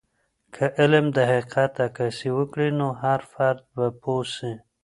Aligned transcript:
که 0.53 0.63
علم 0.81 1.05
د 1.13 1.17
حقیقت 1.31 1.71
عکاسي 1.87 2.29
وکړي، 2.37 2.69
نو 2.79 2.87
هر 3.03 3.19
فرد 3.31 3.59
به 3.75 3.85
پوه 4.01 4.25
سي. 4.35 4.53